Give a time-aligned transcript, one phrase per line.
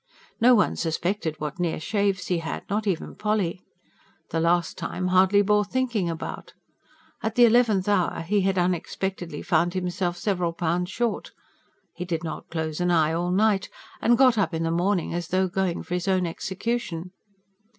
[0.39, 3.61] No one suspected what near shaves he had not even Polly.
[4.31, 6.55] The last time hardly bore thinking about.
[7.21, 11.33] At the eleventh hour he had unexpectedly found himself several pounds short.
[11.93, 13.69] He did not close an eye all night,
[14.01, 17.11] and got up in the morning as though for his own execution.